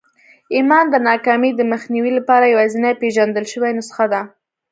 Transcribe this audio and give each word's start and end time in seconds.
ايمان 0.55 0.85
د 0.89 0.95
ناکامۍ 1.07 1.51
د 1.55 1.61
مخنيوي 1.73 2.11
لپاره 2.19 2.51
يوازېنۍ 2.53 2.93
پېژندل 3.01 3.45
شوې 3.53 3.71
نسخه 3.77 4.05
ده. 4.13 4.21